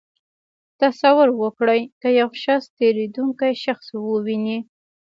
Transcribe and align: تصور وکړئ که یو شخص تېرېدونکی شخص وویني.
تصور 0.81 1.27
وکړئ 1.41 1.81
که 2.01 2.09
یو 2.19 2.29
شخص 2.43 2.65
تېرېدونکی 2.79 3.53
شخص 3.65 3.87
وویني. 4.05 4.57